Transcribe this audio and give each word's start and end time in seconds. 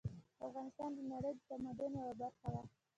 افغانستان 0.47 0.89
د 0.97 0.99
نړۍ 1.11 1.31
د 1.35 1.41
تمدن 1.49 1.91
یوه 2.01 2.13
برخه 2.21 2.47
وه 2.53 2.63